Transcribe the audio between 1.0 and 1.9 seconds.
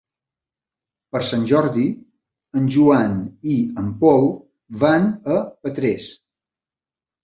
Per Sant Jordi